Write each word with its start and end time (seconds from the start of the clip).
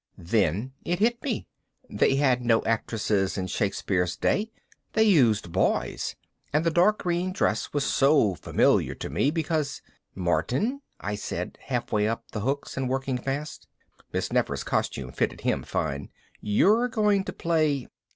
Then 0.17 0.73
it 0.83 0.97
hit 0.97 1.21
me. 1.21 1.45
They 1.87 2.15
had 2.15 2.43
no 2.43 2.63
actresses 2.65 3.37
in 3.37 3.45
Shakespeare's 3.45 4.17
day, 4.17 4.49
they 4.93 5.03
used 5.03 5.51
boys. 5.51 6.15
And 6.51 6.65
the 6.65 6.71
dark 6.71 7.03
green 7.03 7.31
dress 7.31 7.71
was 7.71 7.85
so 7.85 8.33
familiar 8.33 8.95
to 8.95 9.11
me 9.11 9.29
because 9.29 9.83
"Martin," 10.15 10.81
I 10.99 11.13
said, 11.13 11.59
halfway 11.67 12.07
up 12.07 12.23
the 12.31 12.39
hooks 12.41 12.77
and 12.77 12.89
working 12.89 13.19
fast 13.19 13.67
Miss 14.11 14.33
Nefer's 14.33 14.63
costume 14.63 15.11
fitted 15.11 15.41
him 15.41 15.61
fine. 15.61 16.09
"You're 16.41 16.87
going 16.87 17.23
to 17.25 17.33
play 17.33 17.87